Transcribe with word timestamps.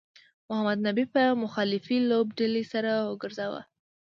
محمد 0.47 0.79
نبي 0.87 1.05
په 1.13 1.21
مخالفې 1.43 1.97
لوبډلې 2.09 2.63
سر 2.71 2.85
وګرځاوه 3.09 3.61